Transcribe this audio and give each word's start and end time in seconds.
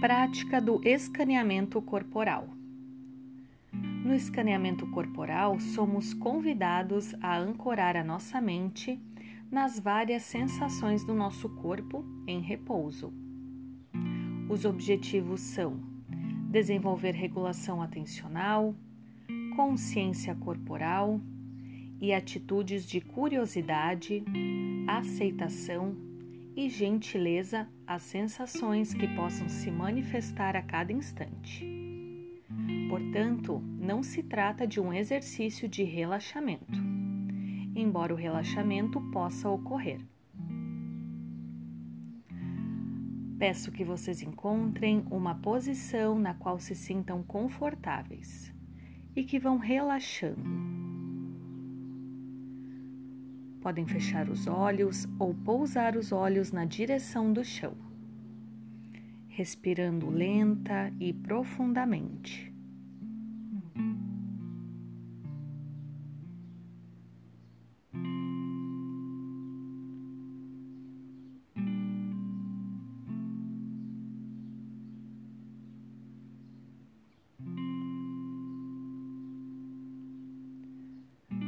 Prática 0.00 0.62
do 0.62 0.80
escaneamento 0.82 1.82
corporal. 1.82 2.48
No 3.70 4.14
escaneamento 4.14 4.86
corporal, 4.86 5.60
somos 5.60 6.14
convidados 6.14 7.14
a 7.20 7.36
ancorar 7.36 7.98
a 7.98 8.02
nossa 8.02 8.40
mente 8.40 8.98
nas 9.50 9.78
várias 9.78 10.22
sensações 10.22 11.04
do 11.04 11.12
nosso 11.12 11.50
corpo 11.50 12.02
em 12.26 12.40
repouso. 12.40 13.12
Os 14.48 14.64
objetivos 14.64 15.42
são 15.42 15.78
desenvolver 16.48 17.12
regulação 17.12 17.82
atencional, 17.82 18.74
consciência 19.54 20.34
corporal 20.34 21.20
e 22.00 22.14
atitudes 22.14 22.86
de 22.86 23.02
curiosidade, 23.02 24.24
aceitação 24.88 25.94
e 26.60 26.68
gentileza 26.68 27.66
às 27.86 28.02
sensações 28.02 28.92
que 28.92 29.08
possam 29.08 29.48
se 29.48 29.70
manifestar 29.70 30.54
a 30.54 30.60
cada 30.60 30.92
instante. 30.92 31.66
Portanto, 32.86 33.62
não 33.78 34.02
se 34.02 34.22
trata 34.22 34.66
de 34.66 34.78
um 34.78 34.92
exercício 34.92 35.66
de 35.66 35.82
relaxamento, 35.84 36.78
embora 37.74 38.12
o 38.12 38.16
relaxamento 38.16 39.00
possa 39.10 39.48
ocorrer. 39.48 40.00
Peço 43.38 43.72
que 43.72 43.82
vocês 43.82 44.20
encontrem 44.20 45.02
uma 45.10 45.36
posição 45.36 46.18
na 46.18 46.34
qual 46.34 46.58
se 46.58 46.74
sintam 46.74 47.22
confortáveis 47.22 48.52
e 49.16 49.24
que 49.24 49.38
vão 49.38 49.56
relaxando 49.56 50.89
Podem 53.60 53.86
fechar 53.86 54.28
os 54.28 54.46
olhos 54.46 55.06
ou 55.18 55.34
pousar 55.34 55.96
os 55.96 56.12
olhos 56.12 56.50
na 56.50 56.64
direção 56.64 57.32
do 57.32 57.44
chão, 57.44 57.74
respirando 59.28 60.08
lenta 60.08 60.92
e 60.98 61.12
profundamente. 61.12 62.49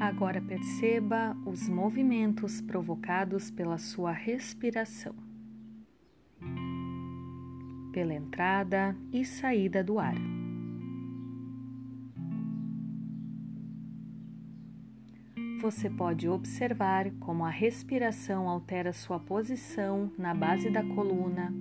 Agora 0.00 0.40
perceba 0.40 1.36
os 1.44 1.68
movimentos 1.68 2.62
provocados 2.62 3.50
pela 3.50 3.76
sua 3.76 4.12
respiração, 4.12 5.14
pela 7.92 8.14
entrada 8.14 8.96
e 9.12 9.26
saída 9.26 9.84
do 9.84 9.98
ar. 9.98 10.14
Você 15.60 15.90
pode 15.90 16.26
observar 16.26 17.10
como 17.20 17.44
a 17.44 17.50
respiração 17.50 18.48
altera 18.48 18.94
sua 18.94 19.20
posição 19.20 20.10
na 20.16 20.32
base 20.32 20.70
da 20.70 20.82
coluna, 20.82 21.54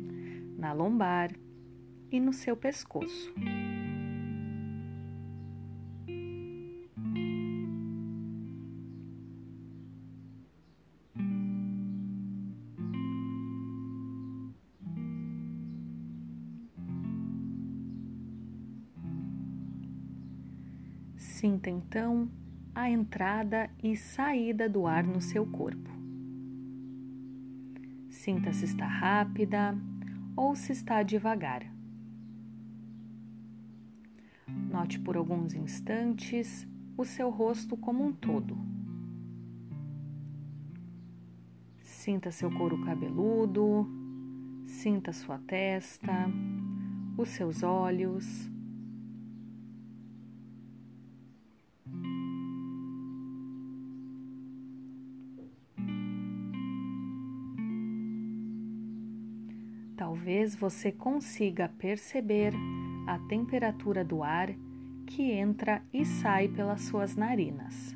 na 0.58 0.72
lombar 0.72 1.34
e 2.10 2.22
no 2.22 2.32
seu 2.32 2.56
pescoço. 2.56 3.34
Sinta 21.40 21.70
então 21.70 22.30
a 22.76 22.90
entrada 22.90 23.70
e 23.82 23.96
saída 23.96 24.68
do 24.68 24.86
ar 24.86 25.06
no 25.06 25.22
seu 25.22 25.46
corpo. 25.46 25.90
Sinta 28.10 28.52
se 28.52 28.66
está 28.66 28.86
rápida 28.86 29.74
ou 30.36 30.54
se 30.54 30.74
está 30.74 31.02
devagar. 31.02 31.66
Note 34.70 35.00
por 35.00 35.16
alguns 35.16 35.54
instantes 35.54 36.68
o 36.98 37.06
seu 37.06 37.30
rosto 37.30 37.78
como 37.78 38.04
um 38.04 38.12
todo. 38.12 38.58
Sinta 41.82 42.34
seu 42.34 42.52
couro 42.52 42.84
cabeludo, 42.84 43.88
sinta 44.66 45.14
sua 45.14 45.38
testa, 45.38 46.30
os 47.18 47.30
seus 47.30 47.64
olhos 47.64 48.52
Talvez 60.10 60.56
você 60.56 60.92
consiga 60.92 61.70
perceber 61.70 62.52
a 63.06 63.20
temperatura 63.30 64.04
do 64.04 64.24
ar 64.24 64.50
que 65.06 65.22
entra 65.32 65.84
e 65.94 66.04
sai 66.04 66.48
pelas 66.48 66.82
suas 66.82 67.16
narinas. 67.16 67.96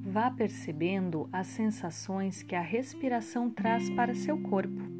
Vá 0.00 0.30
percebendo 0.30 1.28
as 1.30 1.48
sensações 1.48 2.42
que 2.42 2.54
a 2.54 2.62
respiração 2.62 3.50
traz 3.50 3.90
para 3.90 4.14
seu 4.14 4.40
corpo. 4.40 4.95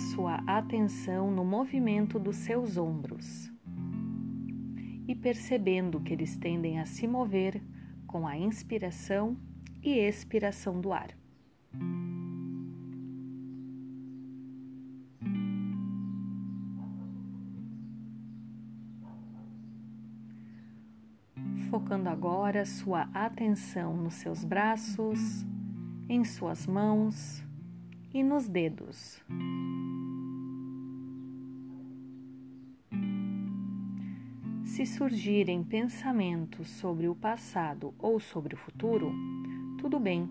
Sua 0.00 0.36
atenção 0.46 1.30
no 1.30 1.44
movimento 1.44 2.18
dos 2.18 2.36
seus 2.36 2.78
ombros 2.78 3.52
e 5.06 5.14
percebendo 5.14 6.00
que 6.00 6.12
eles 6.12 6.36
tendem 6.36 6.80
a 6.80 6.86
se 6.86 7.06
mover 7.06 7.62
com 8.06 8.26
a 8.26 8.36
inspiração 8.36 9.36
e 9.82 9.98
expiração 9.98 10.80
do 10.80 10.92
ar. 10.92 11.10
Focando 21.68 22.08
agora 22.08 22.64
sua 22.64 23.02
atenção 23.12 23.96
nos 23.96 24.14
seus 24.14 24.44
braços, 24.44 25.44
em 26.08 26.24
suas 26.24 26.66
mãos 26.66 27.44
e 28.12 28.22
nos 28.22 28.48
dedos. 28.48 29.22
Se 34.64 34.86
surgirem 34.86 35.62
pensamentos 35.62 36.70
sobre 36.70 37.08
o 37.08 37.14
passado 37.14 37.94
ou 37.98 38.20
sobre 38.20 38.54
o 38.54 38.58
futuro, 38.58 39.12
tudo 39.78 39.98
bem, 39.98 40.28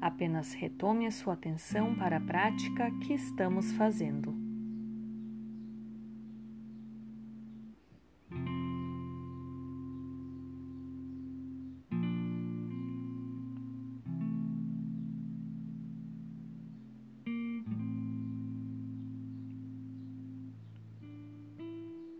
apenas 0.00 0.52
retome 0.52 1.06
a 1.06 1.10
sua 1.10 1.34
atenção 1.34 1.94
para 1.94 2.18
a 2.18 2.20
prática 2.20 2.90
que 3.00 3.14
estamos 3.14 3.72
fazendo. 3.72 4.43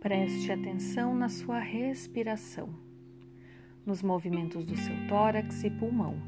Preste 0.05 0.51
atenção 0.51 1.15
na 1.15 1.27
sua 1.27 1.57
respiração, 1.57 2.69
nos 3.83 4.03
movimentos 4.03 4.63
do 4.63 4.77
seu 4.77 4.93
tórax 5.07 5.63
e 5.63 5.71
pulmão, 5.71 6.21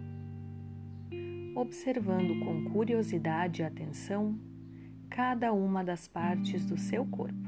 observando 1.54 2.44
com 2.44 2.72
curiosidade 2.72 3.62
e 3.62 3.66
atenção 3.66 4.36
cada 5.12 5.54
uma 5.54 5.84
das 5.84 6.08
partes 6.08 6.66
do 6.66 6.76
seu 6.76 7.06
corpo. 7.06 7.47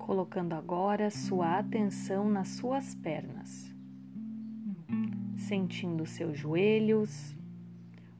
Colocando 0.00 0.54
agora 0.54 1.10
sua 1.10 1.58
atenção 1.58 2.28
nas 2.28 2.48
suas 2.48 2.94
pernas, 2.94 3.72
sentindo 5.36 6.06
seus 6.06 6.38
joelhos, 6.38 7.36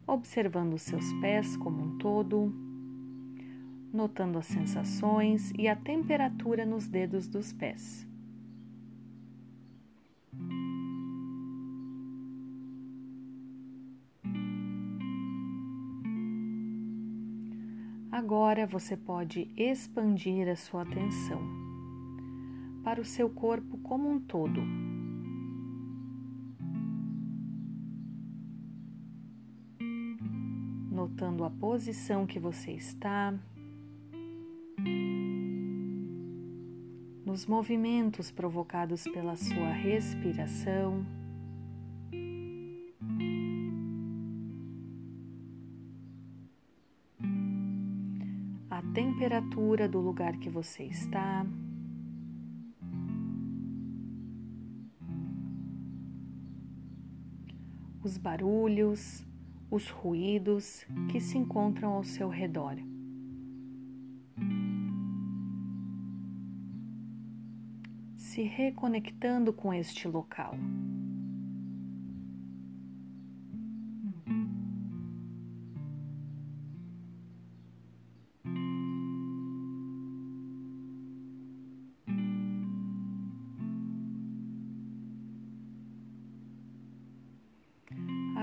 observando 0.07 0.79
seus 0.79 1.13
pés 1.15 1.57
como 1.57 1.83
um 1.83 1.99
todo, 1.99 2.53
notando 3.93 4.39
as 4.39 4.47
sensações 4.47 5.53
e 5.59 5.69
a 5.69 5.75
temperatura 5.75 6.65
nos 6.65 6.87
dedos 6.87 7.27
dos 7.27 7.53
pés. 7.53 8.07
Agora 18.13 18.67
você 18.67 18.97
pode 18.97 19.51
expandir 19.57 20.47
a 20.49 20.55
sua 20.55 20.83
atenção 20.83 21.60
para 22.83 23.01
o 23.01 23.05
seu 23.05 23.29
corpo 23.29 23.79
como 23.79 24.11
um 24.11 24.21
todo. 24.21 24.61
Notando 30.91 31.45
a 31.45 31.51
posição 31.51 32.27
que 32.27 32.39
você 32.39 32.73
está, 32.73 33.35
nos 37.25 37.47
movimentos 37.47 38.31
provocados 38.31 39.05
pela 39.05 39.37
sua 39.37 39.71
respiração. 39.71 41.07
temperatura 48.93 49.89
do 49.89 50.01
lugar 50.01 50.37
que 50.39 50.51
você 50.51 50.85
está. 50.85 51.47
Os 58.03 58.17
barulhos, 58.17 59.27
os 59.71 59.89
ruídos 59.91 60.87
que 61.11 61.21
se 61.21 61.37
encontram 61.37 61.91
ao 61.91 62.03
seu 62.03 62.29
redor. 62.29 62.77
Se 68.17 68.43
reconectando 68.43 69.53
com 69.53 69.75
este 69.75 70.09
local. 70.09 70.55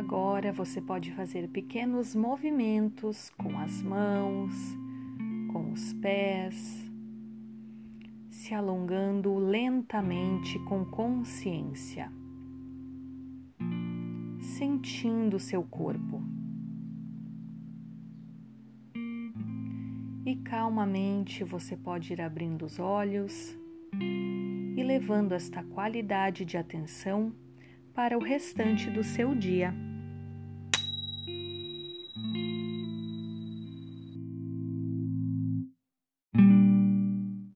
Agora 0.10 0.54
você 0.54 0.80
pode 0.80 1.12
fazer 1.12 1.50
pequenos 1.50 2.16
movimentos 2.16 3.30
com 3.32 3.60
as 3.60 3.84
mãos, 3.84 4.54
com 5.52 5.74
os 5.74 5.92
pés, 5.96 6.90
se 8.30 8.54
alongando 8.54 9.38
lentamente 9.38 10.58
com 10.60 10.86
consciência, 10.86 12.10
sentindo 14.40 15.38
seu 15.40 15.62
corpo. 15.62 16.24
E 20.26 20.38
calmamente 20.38 21.44
você 21.44 21.76
pode 21.76 22.14
ir 22.14 22.22
abrindo 22.22 22.64
os 22.64 22.80
olhos 22.80 23.60
e 23.92 24.82
levando 24.82 25.34
esta 25.34 25.62
qualidade 25.64 26.46
de 26.46 26.56
atenção 26.56 27.36
para 27.94 28.18
o 28.18 28.24
restante 28.24 28.90
do 28.90 29.04
seu 29.04 29.36
dia. 29.36 29.76